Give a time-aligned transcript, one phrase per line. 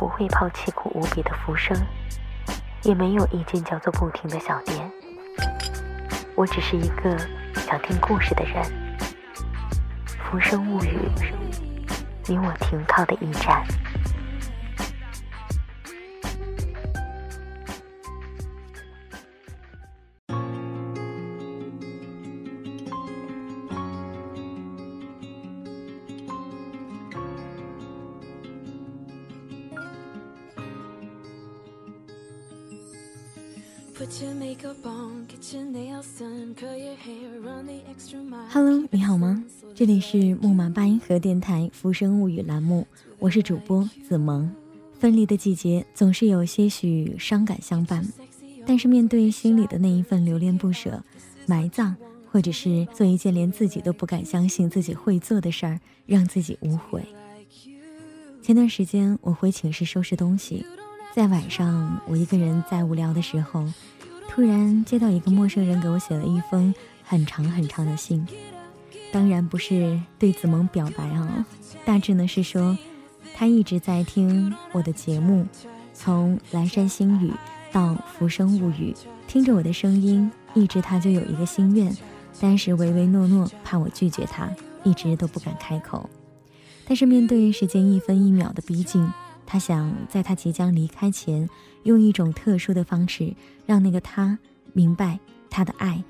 [0.00, 1.76] 不会抛弃苦无比的浮生，
[2.84, 4.90] 也没有一间叫做“不停”的小店。
[6.34, 7.18] 我只是一个
[7.54, 8.64] 想听故事的人，
[10.24, 10.96] 《浮生物语》，
[12.26, 13.62] 你我停靠的驿站。
[38.48, 39.44] Hello，你好吗？
[39.74, 42.86] 这里是木马八音盒电台《浮生物语》栏目，
[43.18, 44.50] 我是主播子萌。
[44.98, 48.02] 分离的季节总是有些许伤感相伴，
[48.64, 51.04] 但是面对心里的那一份留恋不舍，
[51.46, 51.94] 埋葬，
[52.32, 57.04] 或者是做一件连自己都不敢相信自己会做的事儿，让自己无悔。
[58.40, 60.64] 前段时间我回寝室收拾东西，
[61.14, 63.64] 在晚上我一个人在无聊的时候。
[64.32, 68.24] 突然接到一个陌生人给我写了一封很长很长的信，
[69.10, 71.44] 当然不是对子萌表白啊，
[71.84, 72.78] 大致呢是说
[73.34, 75.44] 他一直在听我的节目，
[75.92, 77.32] 从蓝山星语
[77.72, 78.94] 到浮生物语，
[79.26, 81.92] 听着我的声音，一直他就有一个心愿，
[82.40, 84.48] 但是唯唯诺诺，怕我拒绝他，
[84.84, 86.08] 一直都不敢开口。
[86.86, 89.12] 但是面对时间一分一秒的逼近。
[89.52, 91.50] 他想在他即将离开前，
[91.82, 93.34] 用一种特殊的方式，
[93.66, 94.38] 让那个他
[94.72, 95.18] 明白
[95.50, 96.00] 他的爱。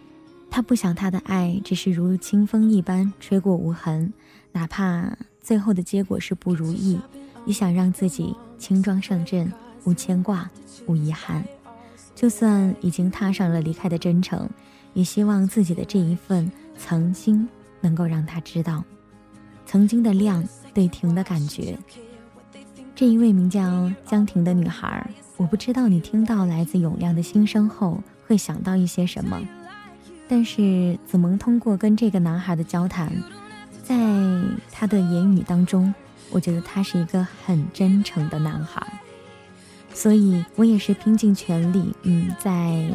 [0.50, 4.12] 他不想他的爱只是如清风一般吹过无痕，
[4.52, 7.00] 哪怕最后的结果是不如意，
[7.46, 9.50] 也想让自己轻装上阵，
[9.84, 10.50] 无牵挂，
[10.84, 11.42] 无遗憾。
[12.14, 14.46] 就算已经踏上了离开的征程，
[14.92, 17.48] 也希望自己的这一份曾经
[17.80, 18.84] 能够让他知道，
[19.64, 21.78] 曾经的亮对停的感觉。
[23.00, 29.40] 这一位名叫江婷的女孩，我不知道你听到来自永亮的心声后会想到一些什么，
[30.28, 33.10] 但是子萌通过跟这个男孩的交谈，
[33.82, 33.96] 在
[34.70, 35.94] 他的言语当中，
[36.30, 38.86] 我觉得他是一个很真诚的男孩，
[39.94, 42.86] 所以我也是拼尽全力，嗯，在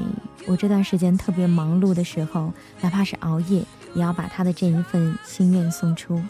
[0.46, 6.22] 我这段时间特别忙碌的时候，哪怕是熬夜，也要把他的这一份心愿送出。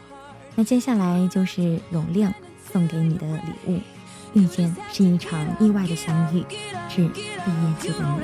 [0.55, 2.33] 那接下来就是永亮。
[2.75, 3.79] 送给你的礼物，
[4.33, 6.43] 遇见是一场意外的相遇，
[6.89, 7.31] 致毕业
[7.79, 8.19] 季的你。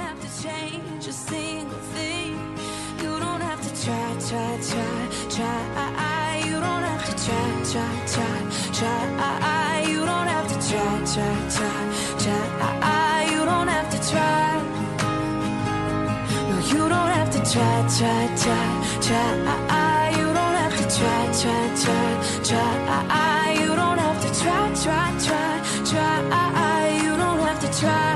[24.84, 27.02] Try, try, try.
[27.04, 28.16] You don't have to try.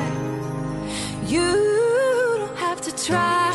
[1.27, 1.51] You
[2.39, 3.51] don't have to try.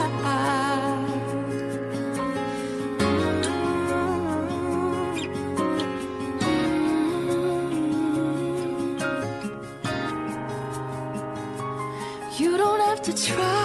[12.39, 13.60] You don't have to try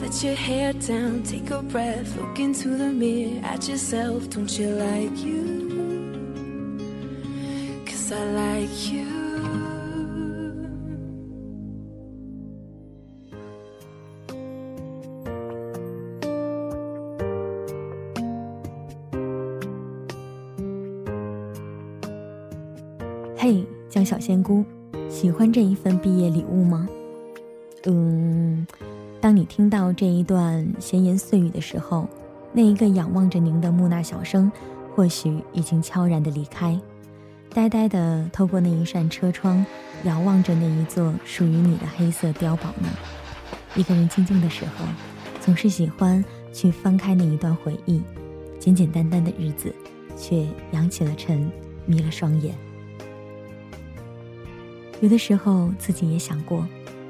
[0.00, 4.28] let your hair down, take a breath, look into the mirror at yourself.
[4.30, 5.72] Don't you like you?
[7.86, 9.06] Cause I like you.
[23.36, 24.64] 嘿，江小仙姑，
[25.10, 26.88] 喜欢这一份毕业礼物吗？
[27.86, 28.66] 嗯，
[29.21, 32.07] 当你听到这一段闲言碎语的时候，
[32.53, 34.49] 那一个仰望着您的木讷小生，
[34.95, 36.79] 或许已经悄然的离开，
[37.53, 39.65] 呆呆的透过那一扇车窗，
[40.03, 42.87] 遥望着那一座属于你的黑色碉堡呢。
[43.75, 44.85] 一个人静静的时候，
[45.41, 46.23] 总是喜欢
[46.53, 48.01] 去翻开那一段回忆，
[48.57, 49.75] 简简单单的日子，
[50.15, 51.51] 却扬起了尘，
[51.85, 52.55] 迷了双眼。
[55.01, 56.65] 有的时候自己也想过，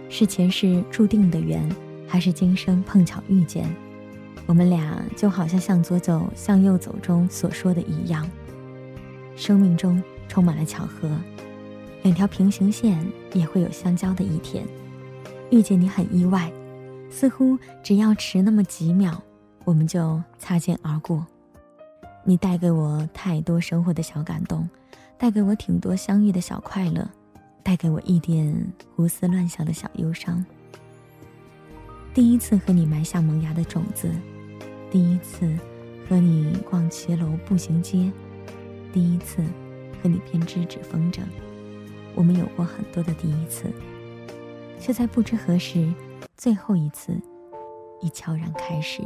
[0.10, 1.70] 是前世注定的缘。
[2.10, 3.70] 还是今生碰巧遇见，
[4.48, 8.28] 我们俩就好像向左走向右走中所说的一样，
[9.36, 11.08] 生命中充满了巧合，
[12.02, 13.00] 两条平行线
[13.32, 14.66] 也会有相交的一天。
[15.52, 16.52] 遇见你很意外，
[17.12, 19.22] 似乎只要迟那么几秒，
[19.64, 21.24] 我们就擦肩而过。
[22.26, 24.68] 你带给我太多生活的小感动，
[25.16, 27.08] 带给我挺多相遇的小快乐，
[27.62, 30.44] 带给我一点胡思乱想的小忧伤。
[32.20, 34.12] 第一次和你埋下萌芽的种子，
[34.92, 35.50] 第一次
[36.06, 38.12] 和你逛骑楼步行街，
[38.92, 39.42] 第一次
[40.04, 41.22] 和你编织纸风筝，
[42.16, 43.72] 我们有过很多的第一次，
[44.82, 45.94] 却在不知何时，
[46.36, 47.18] 最后一次
[48.02, 49.02] 已悄然开始。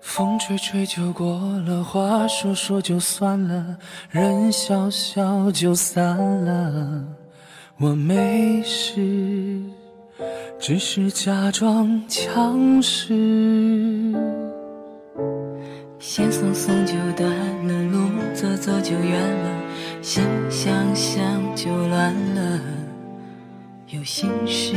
[0.00, 1.36] 风吹吹就过
[1.66, 3.76] 了，话说说就算了，
[4.08, 7.04] 人笑笑就散了。
[7.82, 9.60] 我没事，
[10.56, 13.12] 只是假装强势。
[15.98, 17.28] 线松松就断
[17.66, 19.50] 了，路走走就远了，
[20.00, 21.20] 心想想
[21.56, 22.60] 就乱了。
[23.88, 24.76] 有心事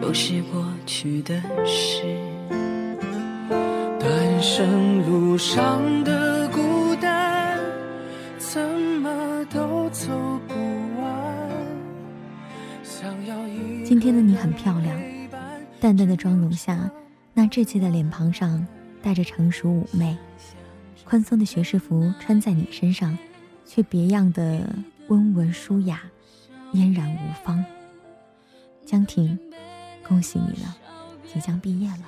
[0.00, 1.34] 都是过去的
[1.66, 2.02] 事。
[3.98, 6.29] 单身路上的
[13.82, 15.00] 今天的你很漂亮，
[15.80, 16.90] 淡淡的妆容下，
[17.32, 18.66] 那稚气的脸庞上
[19.02, 20.16] 带着成熟妩媚。
[21.04, 23.16] 宽松的学士服穿在你身上，
[23.64, 24.68] 却别样的
[25.08, 26.02] 温文舒雅，
[26.72, 27.64] 嫣然无方。
[28.84, 29.38] 江婷，
[30.06, 30.76] 恭喜你了，
[31.32, 32.04] 即将毕业了。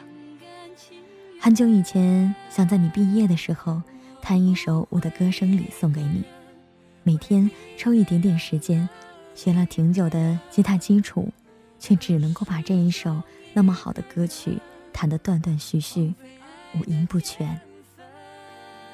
[1.40, 3.82] 很久以前，想在你毕业的时候，
[4.20, 6.22] 弹一首我的歌声里送给你，
[7.02, 8.88] 每天抽一点点时间，
[9.34, 11.28] 学了挺久的吉他基础。
[11.82, 13.20] 却只能够把这一首
[13.52, 14.56] 那么好的歌曲
[14.92, 16.14] 弹得断断续续，
[16.76, 17.60] 五音不全。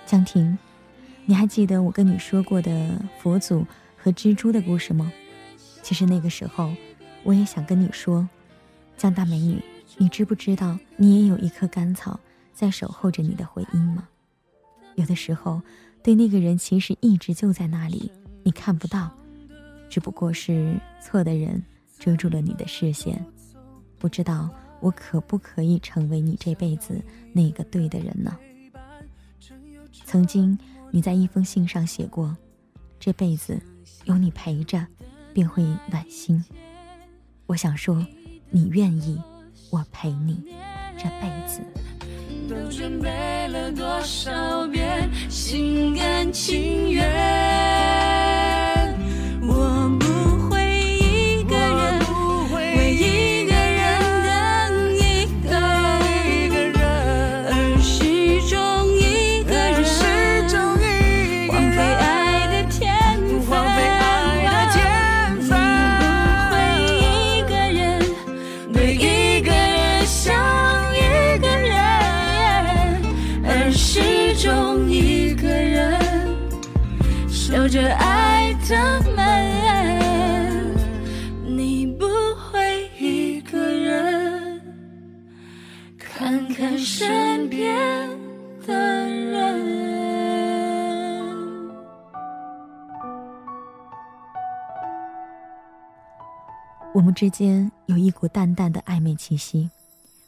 [0.06, 0.56] 江婷，
[1.26, 5.12] 你还记得我跟你说过的佛祖和蜘蛛的故事吗？
[5.82, 6.72] 其实那个时候，
[7.24, 8.26] 我也想跟你说，
[8.96, 9.62] 江大美女，
[9.98, 12.18] 你知不知道你也有一棵甘草
[12.54, 14.08] 在守候着你的回音吗？
[14.94, 15.60] 有的时候，
[16.02, 18.10] 对那个人其实一直就在那里，
[18.44, 19.14] 你看不到，
[19.88, 21.62] 只不过是错的人。
[22.00, 23.20] 遮住了你的视线，
[23.98, 24.48] 不知道
[24.78, 27.02] 我可不可以成为你这辈子
[27.32, 28.38] 那个对的人呢？
[30.04, 30.56] 曾经
[30.92, 32.36] 你在一封信上写过，
[33.00, 33.60] 这辈子
[34.04, 34.86] 有你陪着，
[35.34, 36.40] 便会暖心。
[37.46, 38.06] 我想说，
[38.48, 39.20] 你愿意，
[39.68, 40.54] 我陪你
[40.96, 41.60] 这辈子。
[42.48, 47.97] 都准备了多少遍，心甘情愿。
[97.18, 99.68] 之间有一股淡淡的暧昧气息，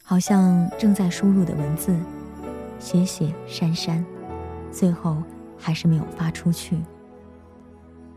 [0.02, 1.97] 好像正在输入的文字，
[2.80, 4.04] 写写删删，
[4.73, 5.23] 最后
[5.56, 6.76] 还是没有发出去。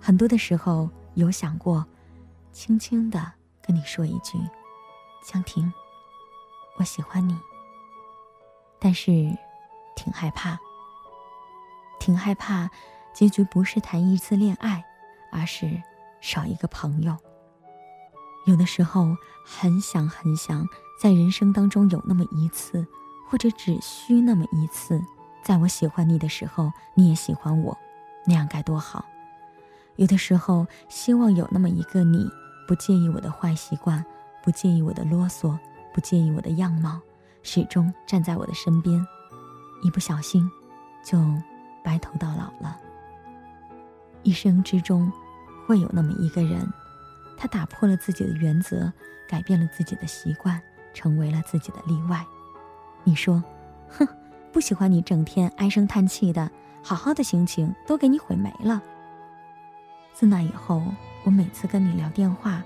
[0.02, 1.86] 很多的时候有想过，
[2.52, 4.40] 轻轻的跟你说一句
[5.24, 5.72] ：“江婷，
[6.80, 7.38] 我喜欢你。”
[8.82, 9.12] 但是，
[9.96, 10.58] 挺害怕，
[12.00, 12.68] 挺害怕，
[13.14, 14.84] 结局不是谈一次恋爱，
[15.32, 15.80] 而是
[16.22, 17.16] 少一个朋友。
[18.46, 20.68] 有的时候很想很想，
[21.00, 22.86] 在人生当中有那么一次，
[23.30, 25.02] 或者只需那么一次，
[25.42, 27.78] 在我喜欢你的时候，你也喜欢我，
[28.26, 29.06] 那样该多好。
[29.96, 32.30] 有的时候，希望有那么一个你，
[32.68, 34.04] 不介意我的坏习惯，
[34.44, 35.58] 不介意我的啰嗦，
[35.94, 37.00] 不介意我的样貌，
[37.44, 39.06] 始终站在我的身边，
[39.84, 40.50] 一不小心
[41.04, 41.18] 就
[41.84, 42.78] 白头到老了。
[44.24, 45.12] 一生之中，
[45.66, 46.68] 会有那么一个人，
[47.38, 48.92] 他打破了自己的原则，
[49.28, 50.62] 改变了自己的习惯，
[50.94, 52.26] 成为了自己的例外。
[53.04, 53.44] 你说，
[53.90, 54.08] 哼，
[54.52, 56.50] 不喜欢你整天唉声叹气的，
[56.82, 58.82] 好好的心情都给你毁没了。
[60.14, 60.84] 自那以后，
[61.24, 62.64] 我每次跟你聊电话，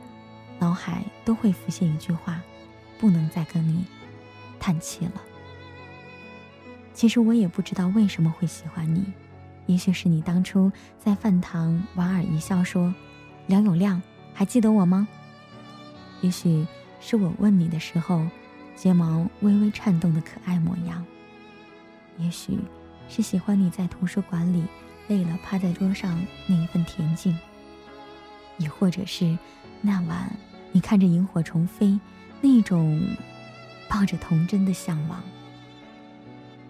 [0.60, 2.42] 脑海都会浮现一句话：
[3.00, 3.86] 不能再跟你
[4.60, 5.22] 叹气了。
[6.94, 9.14] 其实我也不知道为什么会喜欢你。
[9.68, 12.94] 也许是你当初在饭堂莞尔一笑说
[13.48, 14.02] ：“梁永亮，
[14.38, 15.08] 还记得我吗？”
[16.22, 16.64] 也许
[17.02, 18.24] 是我问你的时候，
[18.76, 21.04] 睫毛微微颤动的可爱模样。
[22.20, 22.60] 也许
[23.10, 24.64] 是喜欢你在图书馆里
[25.08, 27.36] 累了趴在桌上那一份恬静。
[28.60, 29.36] 也或者是
[29.82, 30.32] 那晚
[30.72, 32.00] 你看着萤火虫飞，
[32.40, 33.02] 那种
[33.90, 35.24] 抱着童真的向往。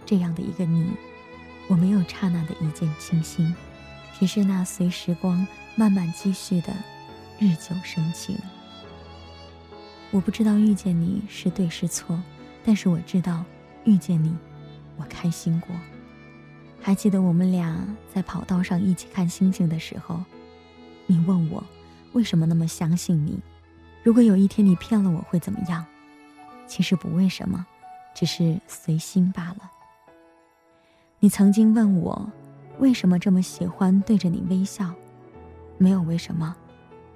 [0.06, 0.90] 这样的一个你。
[1.70, 3.54] 我没有刹那的一见倾心，
[4.18, 5.46] 只是那随时光
[5.76, 6.74] 慢慢积蓄的
[7.40, 8.36] 日久生情。
[10.10, 12.20] 我不知道遇见你是对是错，
[12.66, 13.46] 但是我知道
[13.84, 14.36] 遇见你，
[14.98, 15.70] 我开心过。
[16.82, 20.24] 还记得我们俩在跑道上一起看星星的时候，
[21.06, 21.64] 你问我
[22.14, 23.40] 为什么那么相信你？
[24.02, 25.86] 如果有一天你骗了我会怎么样？
[26.66, 27.64] 其实不为什么，
[28.16, 29.72] 只是随心罢了。
[31.20, 32.28] 你曾经问我，
[32.80, 34.92] 为什么这么喜欢对着你微笑？
[35.78, 36.56] 没有为什么，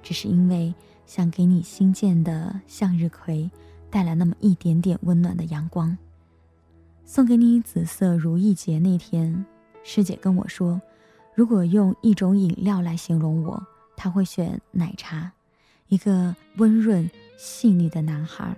[0.02, 0.74] 只是因为
[1.06, 3.50] 想给你新建的向日葵
[3.90, 5.96] 带来那么一点点温暖的阳光。
[7.04, 9.44] 送给你紫色如意结那天，
[9.84, 10.80] 师姐跟我说，
[11.34, 13.62] 如果用一种饮料来形容我，
[13.96, 15.30] 她会选奶茶。
[15.88, 18.56] 一个温润细腻的男孩，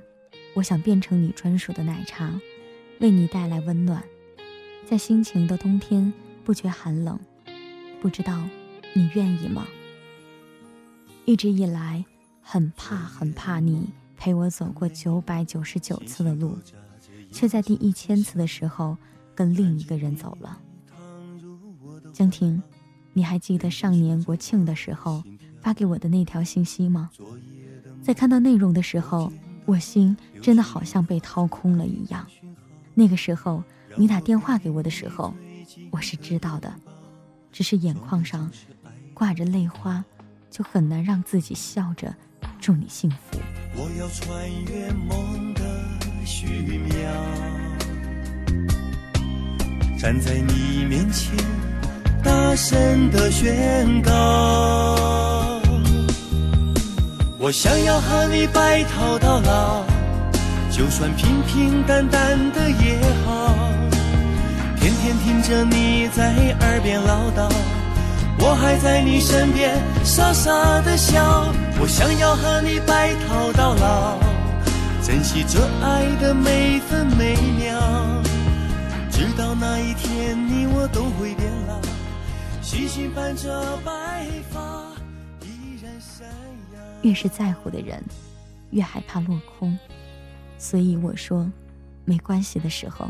[0.55, 2.33] 我想变成你专属的奶茶，
[3.01, 4.01] 为你带来温暖。
[4.87, 6.13] 在心情的冬天
[6.45, 7.19] 不觉寒冷，
[8.01, 8.41] 不知道
[8.93, 9.67] 你愿意吗？
[11.25, 12.05] 一直以来
[12.43, 16.59] 很怕很怕你陪我走过九百九十九次的路，
[17.33, 18.97] 却在第一千次的时候
[19.35, 20.59] 跟另一个人走了。
[22.13, 22.63] 江婷，
[23.13, 25.23] 你还记得上年国庆的时候
[25.61, 27.11] 发给我的那条信息吗？
[28.03, 29.33] 在看到内容的时候，
[29.65, 32.27] 我心真的好像被掏空了一样。
[32.95, 33.63] 那个时候。
[33.97, 35.33] 你打电话给我的时候，
[35.93, 36.75] 我是知道的，
[37.53, 38.51] 只是眼眶上
[39.15, 40.05] 挂着泪花，
[40.55, 42.15] 就很难让自己笑着
[42.61, 43.41] 祝你幸福。
[43.75, 45.61] 我要穿越梦的
[46.25, 46.95] 虚渺，
[49.99, 51.35] 站在你面前，
[52.23, 55.61] 大声的宣告，
[57.41, 59.83] 我想要和你白头到老，
[60.71, 63.53] 就算平平淡淡的也好。
[64.77, 67.53] 天天听着你在耳边唠叨，
[68.39, 71.53] 我还在你身边傻傻的笑。
[71.81, 74.19] 我想要和你白头到老，
[75.03, 77.79] 珍惜这爱的每分每秒，
[79.11, 81.81] 直到那一天你我都会变老，
[82.63, 84.61] 细心伴着白发
[85.43, 86.27] 依然闪
[86.73, 86.81] 耀。
[87.03, 88.03] 越是在乎的人，
[88.71, 89.77] 越害怕落空，
[90.59, 91.51] 所以我说
[92.05, 93.09] 没关系的时候。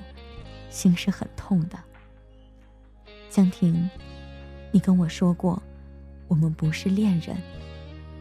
[0.71, 1.79] 心是很痛的，
[3.31, 3.89] 江婷，
[4.75, 5.63] 你跟我说过，
[6.27, 7.37] 我们不是恋人，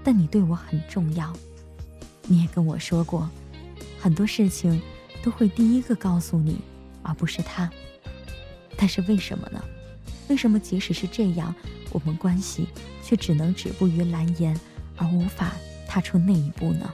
[0.04, 1.34] 但你对我很重要。
[2.28, 3.28] 你也跟我说过，
[4.00, 4.80] 很多事情
[5.24, 6.62] 都会第一个告诉你，
[7.02, 7.68] 而不是他。
[8.78, 9.66] 但是为什么呢？
[10.30, 11.56] 为什么即使是这样，
[11.92, 12.68] 我们关系
[13.02, 14.56] 却只能止步于蓝颜，
[14.96, 15.54] 而无法
[15.88, 16.94] 踏出那一步呢？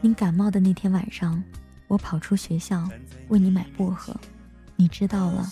[0.00, 1.40] 你感冒的那天晚上，
[1.86, 2.90] 我跑出学校
[3.28, 4.12] 为你买薄荷，
[4.76, 5.50] 你知道了，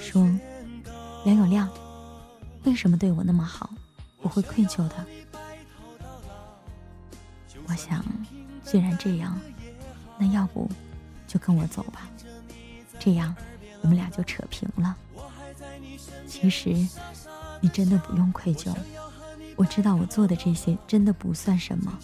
[0.00, 0.22] 说
[1.24, 1.68] 梁永亮
[2.64, 3.68] 为什么对我那么好，
[4.22, 5.06] 我会愧疚的。
[7.66, 8.04] 我想，
[8.64, 9.38] 既然这样，
[10.18, 10.70] 那要不
[11.26, 12.08] 就跟我走吧，
[12.98, 13.34] 这样
[13.82, 14.96] 我们俩就扯平了。
[16.26, 16.70] 其实
[17.60, 18.74] 你真的不用愧疚，
[19.56, 21.98] 我知道我做的这些真的不算什么。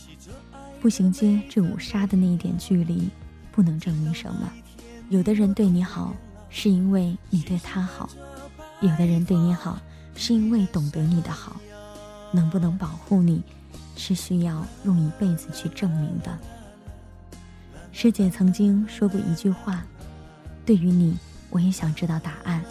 [0.80, 3.08] 步行街至五沙的那一点距离，
[3.50, 4.52] 不能证明什么。
[5.08, 6.14] 有的人对你好，
[6.50, 8.08] 是因为你对他好；
[8.80, 9.78] 有的人对你好，
[10.14, 11.56] 是因为懂得你的好。
[12.32, 13.42] 能不能保护你，
[13.96, 16.36] 是需要用一辈子去证明的。
[17.92, 19.82] 师姐曾经说过一句话
[20.66, 21.16] ：“对于你，
[21.50, 22.62] 我也想知道答案。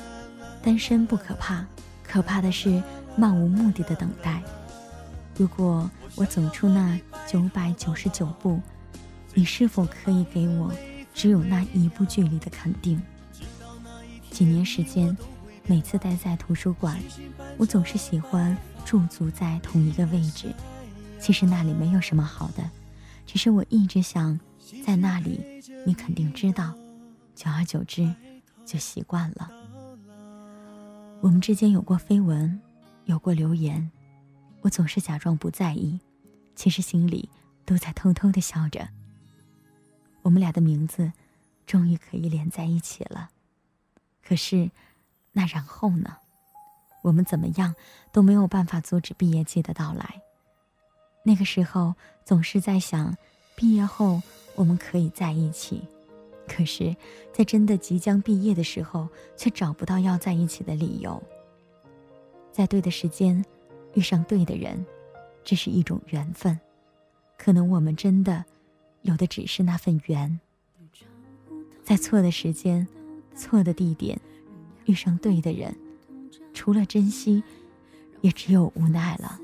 [0.62, 1.65] 单身不可怕，
[2.03, 2.84] 可怕的是
[3.15, 4.41] 漫无目的的等待。”
[5.38, 8.62] 如果我走出那九百九十九步，
[9.34, 10.72] 你是否可以给我
[11.13, 13.01] 只有那一步距离的肯定？
[14.36, 15.15] 几年时间，
[15.65, 17.00] 每次待在图书馆，
[17.58, 20.54] 我总是喜欢驻足在同一个位置。
[21.22, 22.70] 其实那里没有什么好的，
[23.25, 24.38] 只是我一直想
[24.86, 25.39] 在那里，
[25.86, 26.75] 你肯定知道。
[27.34, 28.13] 久而久之，
[28.65, 29.50] 就习惯了。
[31.22, 32.60] 我们之间有过绯闻，
[33.06, 33.89] 有过留言，
[34.60, 35.98] 我总是假装不在意，
[36.58, 37.30] 其实心里
[37.63, 38.86] 都在偷偷的笑着。
[40.24, 41.13] 我们俩的名字，
[41.65, 43.30] 终于可以连在一起了。
[44.27, 44.72] 可是，
[45.32, 46.17] 那然后呢？
[47.03, 47.75] 我们怎么样
[48.12, 50.20] 都没有办法阻止毕业季的到来。
[51.24, 53.15] 那个时候，总是在想，
[53.55, 54.20] 毕业后
[54.55, 55.88] 我们可以在一起。
[56.48, 56.96] 可是，
[57.32, 61.22] 在真的即将毕业的时候，却找不到要在一起的理由。
[62.51, 63.46] 在对的时间，
[63.94, 64.84] 遇上对的人，
[65.44, 66.60] 这是一种缘分。
[67.38, 68.44] 可能我们真的，
[69.03, 70.39] 有的只是那份缘。
[71.84, 72.88] 在错的时间。
[73.36, 74.20] 错的地点，
[74.86, 75.75] 遇上对的人，
[76.54, 77.44] 除了珍惜，
[78.22, 79.39] 也只有无奈了。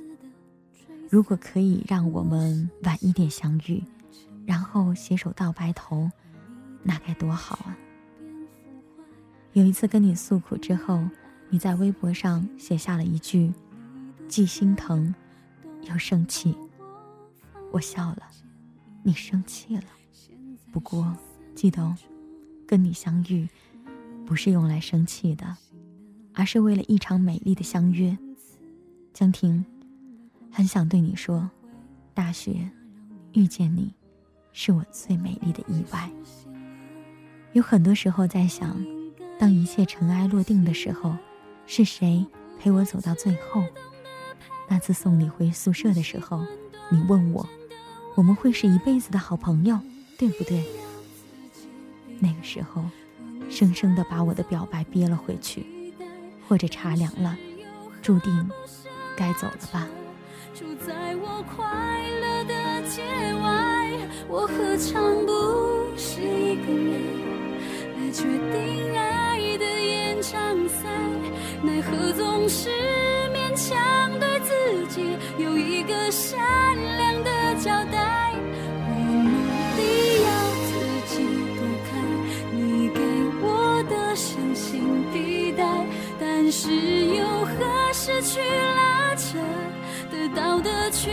[1.09, 3.83] 如果可以让我们晚一点相遇，
[4.45, 6.09] 然后携手到白头，
[6.83, 7.77] 那该多好啊！
[9.53, 11.05] 有一次跟你诉苦之后，
[11.49, 13.51] 你在微博上写下了一句
[14.29, 15.13] ：“既心疼，
[15.81, 16.57] 又生气。”
[17.73, 18.23] 我笑了，
[19.03, 19.83] 你生气了。
[20.71, 21.13] 不过
[21.53, 21.93] 记得哦，
[22.65, 23.49] 跟你相遇。
[24.31, 25.57] 不是用来生气的，
[26.33, 28.17] 而是为了一场美丽的相约。
[29.13, 29.65] 江婷，
[30.49, 31.49] 很想对你说，
[32.13, 32.71] 大学
[33.33, 33.93] 遇见你，
[34.53, 36.09] 是我最美丽的意外。
[37.51, 38.81] 有很多时候在想，
[39.37, 41.13] 当一切尘埃落定的时候，
[41.67, 42.25] 是谁
[42.57, 43.61] 陪我走到最后？
[44.69, 46.41] 那次送你回宿舍的时候，
[46.89, 47.45] 你问我，
[48.15, 49.77] 我们会是一辈子的好朋友，
[50.17, 50.65] 对不对？
[52.21, 52.81] 那个时候。
[53.51, 55.65] 生生的把我的表白憋了回去，
[56.47, 57.37] 或者茶凉了，
[58.01, 58.49] 注定
[59.15, 59.87] 该走了吧。
[60.55, 61.63] 住在我快
[62.21, 62.53] 乐的
[62.89, 63.03] 街
[63.43, 63.91] 外，
[64.27, 65.31] 我何尝不
[65.97, 66.91] 是一个人
[67.97, 70.89] 来决定爱的延长赛？
[71.63, 72.69] 奈何总是
[73.31, 77.00] 勉强对自己有一个善良
[86.63, 86.69] 是
[87.07, 89.39] 有和失去拉扯？
[90.11, 91.11] 得到的全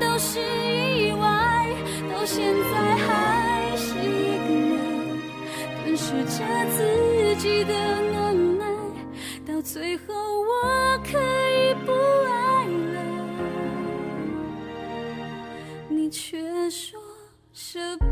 [0.00, 1.68] 都是意外，
[2.12, 4.76] 到现在还是一个人
[5.84, 7.72] 吞噬着自己的
[8.10, 8.66] 能耐，
[9.46, 11.92] 到最后我可以不
[12.26, 12.98] 爱了，
[15.88, 17.00] 你却说
[17.52, 18.04] 舍不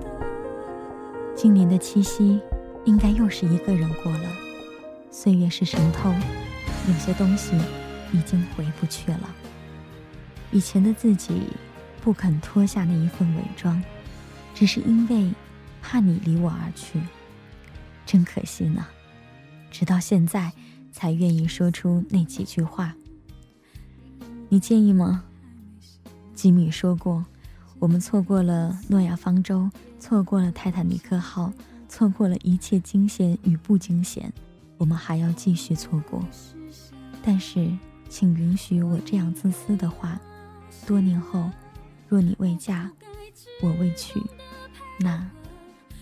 [0.00, 0.10] 得。
[1.36, 2.40] 今年的七夕，
[2.86, 4.47] 应该又是一个人过了。
[5.20, 6.14] 岁月是神偷，
[6.86, 7.50] 有些东西
[8.12, 9.28] 已经回不去了。
[10.52, 11.42] 以前的自己
[12.00, 13.82] 不肯脱下那一份伪装，
[14.54, 15.34] 只是因为
[15.82, 17.00] 怕你离我而去。
[18.06, 18.86] 真可惜呢，
[19.72, 20.52] 直到现在
[20.92, 22.94] 才愿意说出那几句话。
[24.48, 25.24] 你介意吗？
[26.32, 27.26] 吉米说过，
[27.80, 31.52] 我们错过了诺亚方舟，错过了泰坦尼克号，
[31.88, 34.32] 错过了一切惊险与不惊险。
[34.78, 36.24] 我们还要继续错过，
[37.22, 37.70] 但是，
[38.08, 40.18] 请允许我这样自私的话：
[40.86, 41.50] 多年后，
[42.08, 42.88] 若你未嫁，
[43.60, 44.22] 我未娶，
[45.00, 45.28] 那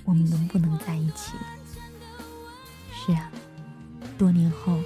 [0.04, 1.32] 我们能不能在一起？
[2.92, 3.30] 是啊，
[4.18, 4.78] 多年后，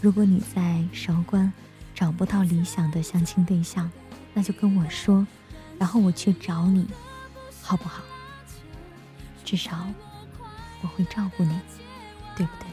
[0.00, 1.52] 如果你在韶关
[1.94, 3.90] 找不到理想的相亲对象，
[4.34, 5.24] 那就跟我说，
[5.78, 6.86] 然后我去找你，
[7.62, 8.02] 好不好？
[9.44, 9.86] 至少
[10.82, 11.58] 我会照顾你，
[12.36, 12.66] 对不对？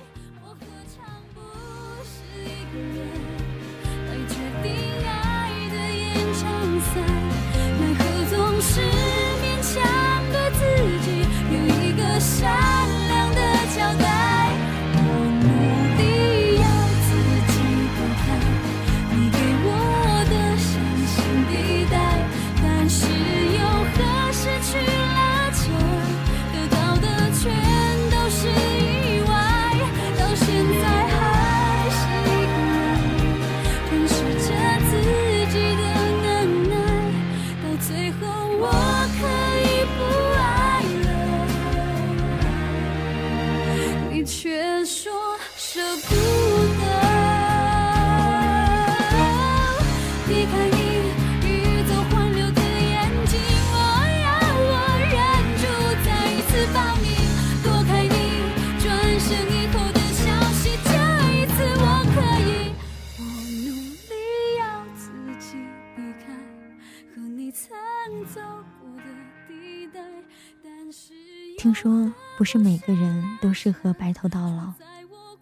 [71.67, 74.71] 听说不是每个人都适合白头到老，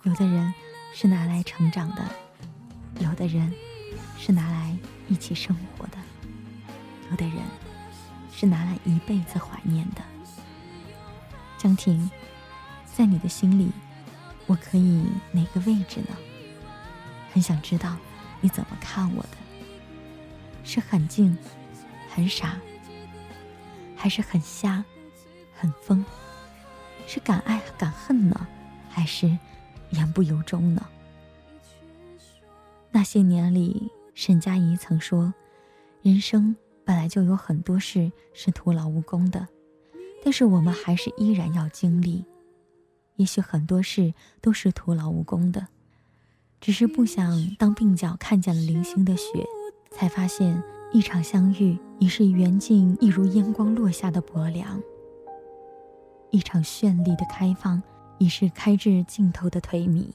[0.02, 0.52] 有的人
[0.92, 2.04] 是拿来成长的，
[2.98, 3.54] 有的人
[4.18, 4.76] 是拿来
[5.08, 5.98] 一起生活的，
[7.12, 7.38] 有的人
[8.34, 10.02] 是拿来一辈子怀念的。
[11.60, 12.10] 江婷，
[12.92, 13.70] 在你的心里，
[14.48, 16.18] 我可以哪个位置呢？
[17.32, 17.96] 很想知道
[18.42, 19.38] 你怎么看我的，
[20.64, 21.38] 是很静、
[22.10, 22.58] 很傻，
[23.96, 24.84] 还是很瞎、
[25.56, 26.04] 很疯？
[27.08, 28.48] 是敢爱敢恨呢，
[28.90, 29.38] 还是
[29.92, 30.86] 言不由衷呢？
[32.92, 35.34] 那些年里，沈佳宜曾说
[36.02, 39.48] ：“人生本来就有很多事是徒劳无功的，
[40.24, 42.26] 但是我们还是依然要经历。
[43.16, 45.68] 也许很多事都是徒劳无功的。”
[46.62, 49.46] 只是不想当鬓角看见了零星的雪，
[49.92, 54.80] 才发现一场相遇已是缘尽，一如烟光落下的薄凉；
[56.36, 57.82] 一场绚丽的开放，
[58.18, 60.10] 已是开至尽头的颓靡。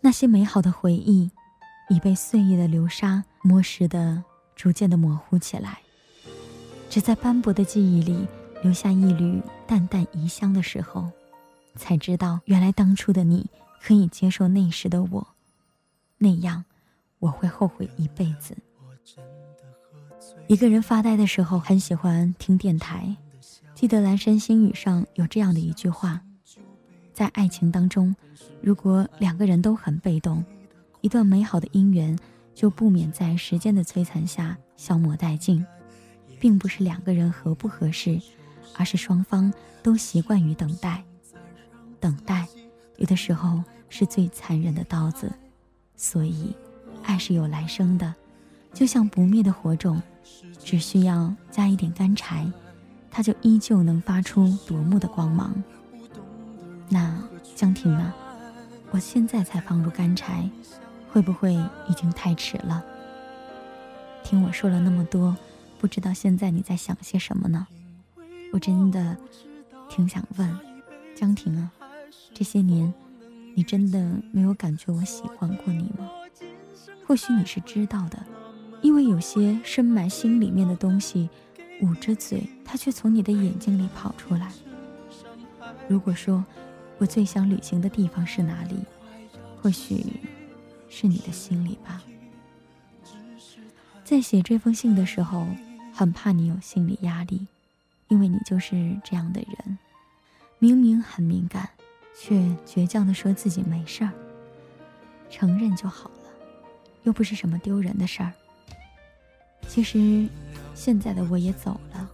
[0.00, 1.28] 那些美好的回忆，
[1.88, 4.22] 已被岁月的流沙磨蚀的
[4.54, 5.78] 逐渐的模糊起来，
[6.88, 8.24] 只在斑驳的记忆里
[8.62, 11.10] 留下一缕淡淡遗香的时候，
[11.74, 13.50] 才知道原来当初的你。
[13.86, 15.26] 可以接受那时的我，
[16.16, 16.64] 那样
[17.18, 18.56] 我会后悔一辈子。
[20.46, 23.14] 一个人发呆的时候，很喜欢听电台。
[23.74, 26.20] 记得《蓝山星语》上有这样的一句话：
[27.12, 28.14] 在爱情当中，
[28.62, 30.44] 如果两个人都很被动，
[31.00, 32.18] 一段美好的姻缘
[32.54, 35.64] 就不免在时间的摧残下消磨殆尽。
[36.40, 38.20] 并不是两个人合不合适，
[38.76, 39.50] 而是双方
[39.82, 41.02] 都习惯于等待，
[41.98, 42.46] 等待。
[42.98, 45.32] 有的时候是最残忍的刀子，
[45.96, 46.54] 所以，
[47.02, 48.14] 爱是有来生的，
[48.74, 50.02] 就像不灭的火种，
[50.62, 52.46] 只需要加一点干柴，
[53.16, 55.54] 它就依旧能发出夺目的光芒。
[56.88, 57.16] 那
[57.54, 58.12] 江婷呢？
[58.90, 60.50] 我现在才放入干柴，
[61.12, 61.54] 会不会
[61.88, 62.84] 已经太迟了？
[64.24, 65.36] 听我说了那么多，
[65.78, 67.68] 不知道现在你在想些什么呢？
[68.52, 69.16] 我真的
[69.88, 70.58] 挺想问
[71.14, 71.70] 江婷啊。
[72.34, 72.92] 这些年，
[73.54, 76.10] 你真的没有感觉我喜欢过你吗？
[77.06, 78.18] 或许你是知道的，
[78.82, 81.30] 因为有些深埋心里面的东西，
[81.80, 84.52] 捂着嘴，它却从你的眼睛里跑出来。
[85.88, 86.44] 如果说，
[86.98, 88.76] 我最想旅行的地方是哪里，
[89.60, 90.04] 或许
[90.88, 92.02] 是你的心里吧。
[94.04, 95.46] 在写这封信的时候，
[95.92, 97.46] 很怕你有心理压力，
[98.08, 99.78] 因为你就是这样的人，
[100.58, 101.68] 明明很敏感。
[102.16, 104.12] 却倔强地说自己没事儿，
[105.28, 106.30] 承认就好了，
[107.02, 108.32] 又不是什么丢人的事儿。
[109.66, 110.28] 其实，
[110.74, 112.10] 现在的我也走了，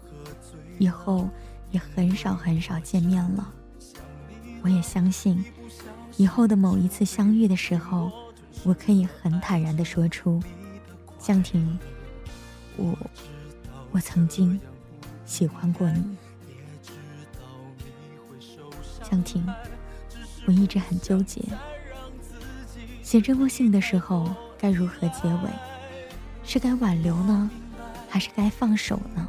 [0.78, 1.28] 以后
[1.70, 3.52] 也很少很少见面了。
[4.62, 5.42] 我也相信，
[6.16, 8.12] 以后的某一次相遇的时候，
[8.62, 10.40] 我可以很坦然的说出
[11.18, 11.78] ：“江婷，
[12.76, 12.96] 我，
[13.90, 14.60] 我曾经
[15.24, 16.16] 喜欢过你。”
[19.02, 19.44] 江婷。
[20.46, 21.40] 我一直很纠结，
[23.02, 25.50] 写这封信的时候该如何结尾？
[26.42, 27.50] 是该挽留呢，
[28.10, 29.26] 还是该放手呢？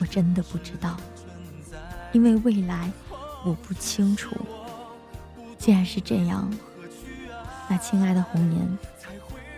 [0.00, 0.96] 我真的不知道，
[2.12, 2.90] 因为未来
[3.44, 4.34] 我不清楚。
[5.58, 6.50] 既然是这样，
[7.68, 8.78] 那亲爱的红颜，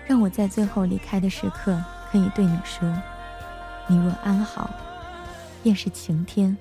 [0.07, 2.92] 让我在最后离开的时刻可以对你说：
[3.87, 4.68] 你若安好，
[5.62, 6.57] 便是晴天。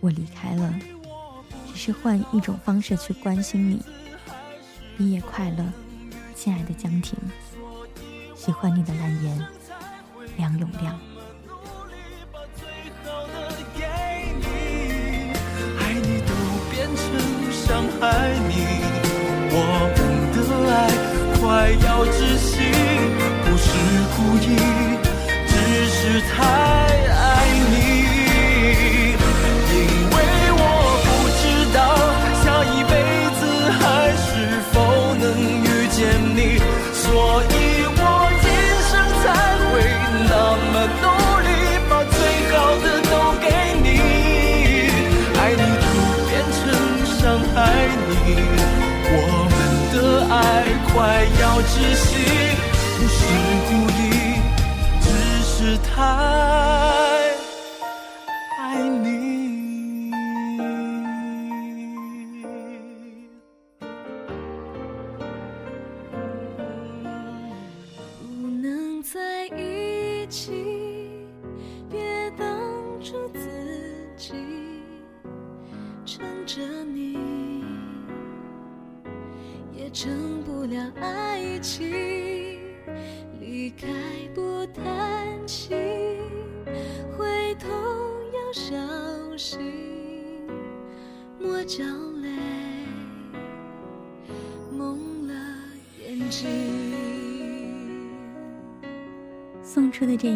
[0.00, 0.74] 我离开了。
[1.68, 3.82] 只是换一种方式去关心你。
[4.98, 5.64] 毕业快乐，
[6.34, 7.18] 亲爱的江婷。
[8.36, 9.46] 喜欢你的蓝颜，
[10.42, 10.98] 梁永亮。
[15.78, 16.30] 爱你都
[16.68, 17.04] 变成
[17.52, 18.02] 伤害
[18.48, 18.52] 你，
[19.54, 19.56] 我
[19.94, 19.98] 们
[20.34, 20.36] 的
[20.68, 20.74] 爱
[21.38, 21.40] 快
[21.86, 22.50] 要窒息，
[23.44, 23.70] 不是
[24.16, 24.44] 故意，
[25.46, 25.52] 只
[25.86, 26.00] 是
[26.32, 26.34] 太
[51.64, 52.06] 窒息，
[52.98, 53.16] 不是
[53.68, 54.00] 故意，
[55.00, 55.06] 只
[55.42, 55.90] 是太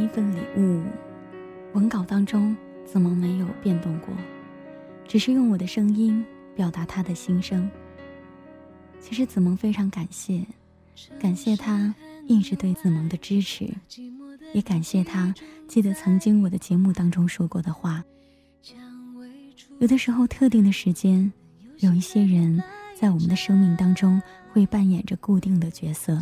[0.09, 0.83] 份礼物，
[1.73, 4.15] 文稿当中子萌没有变动过，
[5.07, 7.69] 只是用我的声音表达他的心声。
[9.01, 10.45] 其实子萌非常感谢，
[11.19, 11.95] 感谢他
[12.27, 13.69] 一直对子萌的支持，
[14.53, 15.35] 也感谢他
[15.69, 18.03] 记得曾经我的节目当中说过的话。
[19.79, 21.31] 有的时候，特定的时间，
[21.81, 22.63] 有一些人
[22.95, 26.19] 在我们的生命当中会扮演着固定的角色。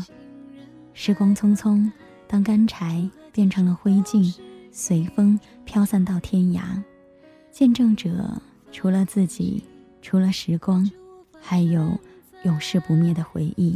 [0.93, 1.91] 时光匆匆，
[2.27, 4.35] 当干柴变成了灰烬，
[4.73, 6.83] 随风飘散到天涯，
[7.51, 8.41] 见证者
[8.73, 9.63] 除了自己，
[10.01, 10.91] 除了时光，
[11.39, 11.99] 还有。
[12.45, 13.75] 永世不灭的回忆。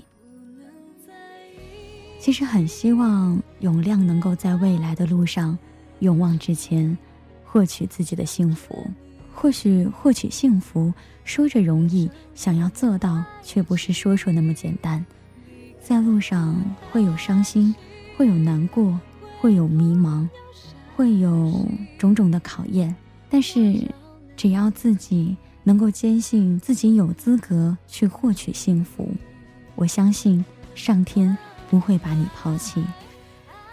[2.20, 5.56] 其实很希望永亮能够在未来的路上，
[6.00, 6.94] 勇往直前，
[7.46, 8.86] 获取自己的幸福。
[9.34, 10.92] 或许获取幸福
[11.24, 15.02] 说着容易，想要做到却不是说说那么简单。
[15.80, 17.74] 在路上会有伤心，
[18.18, 19.00] 会有难过，
[19.40, 20.28] 会有迷茫，
[20.96, 22.94] 会有种种的考验。
[23.30, 23.88] 但是，
[24.36, 25.36] 只要自己。
[25.64, 29.10] 能够坚信自己有资格去获取幸福，
[29.74, 30.42] 我相信
[30.74, 31.36] 上天
[31.68, 32.82] 不会把你抛弃。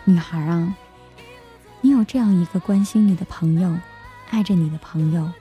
[0.03, 0.75] 女孩啊，
[1.79, 3.73] 你有这样一个关心你的朋友，
[4.29, 5.31] 爱着你的朋友，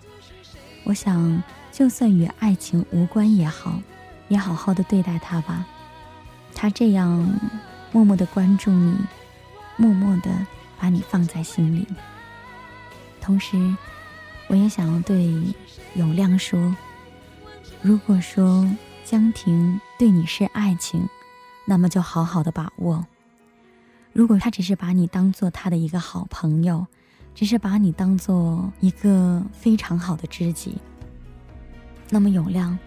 [0.84, 3.80] 我想就算与爱情无关也好，
[4.28, 5.66] 也好好的对待他吧。
[6.54, 7.36] 他这样
[7.90, 8.96] 默默的关注你，
[9.76, 10.30] 默默的
[10.78, 11.86] 把你放在心里，
[13.20, 13.76] 同时。
[14.46, 15.32] 我也想要对
[15.94, 16.76] 永亮说：
[17.80, 18.70] 如果说
[19.02, 21.08] 江婷对你是爱情，
[21.64, 23.02] 那么就好好的把握；
[24.12, 26.86] 如果他只是把你当做他的一个好朋友，
[27.34, 30.76] 只是把你当做一个非常好的知己，
[32.10, 32.78] 那么永亮，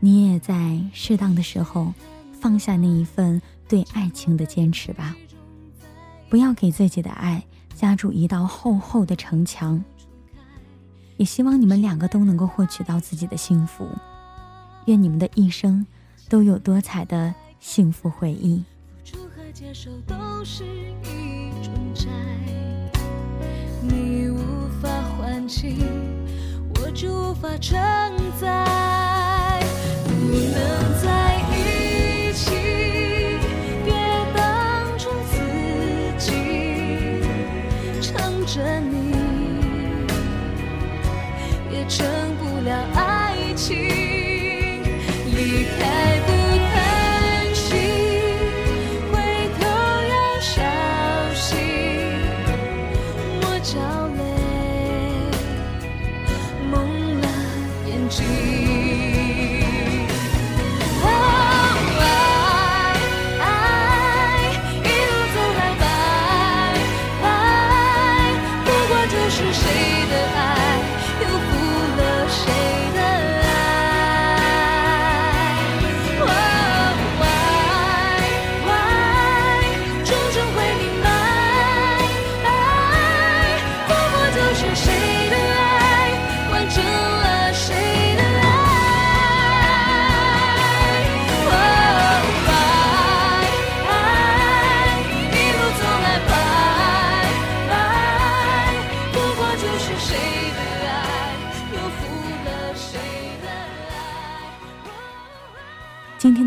[0.00, 1.94] 你也在适当的时候
[2.32, 5.14] 放下那一份对爱情的坚持吧，
[6.28, 7.42] 不要给自己的爱
[7.74, 9.82] 加筑一道厚厚的城墙。
[11.16, 13.88] 也希望你们两个都能够获取到自己的幸福，
[14.84, 15.86] 愿你们的一生
[16.28, 18.62] 都有多彩的幸福回忆。
[23.82, 25.78] 你无法还清，
[26.74, 27.76] 我就无法承
[28.38, 29.62] 载。
[30.04, 31.25] 不能再
[41.88, 42.04] 成
[42.36, 44.05] 不了爱情，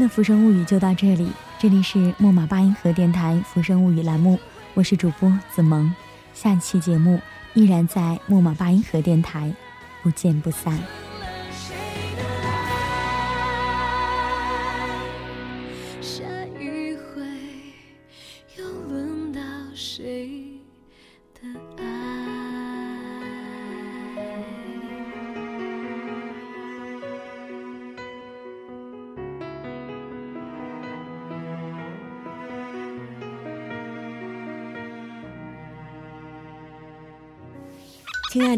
[0.09, 4.39] 浮生物语》就到这里，这里是木马八音盒电台《浮生物语》栏目，
[4.73, 5.93] 我是主播子萌，
[6.33, 7.21] 下期节目
[7.53, 9.53] 依然在木马八音盒电台，
[10.01, 10.98] 不见不散。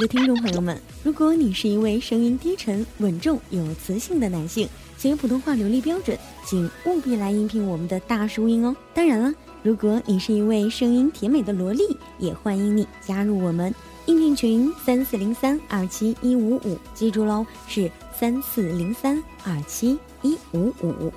[0.01, 8.75] 的听众朋友们，如果你是一位声音低沉、稳重、有磁性的男性，且普通话流利标准，请务必来应聘我们的大叔音哦。
[8.95, 11.83] 当然了，如果你是一位声音甜美的萝莉，
[12.17, 13.71] 也欢迎你加入我们
[14.07, 21.13] 应聘群三四零三二七一五五，记住喽，是三四零三二七一五五。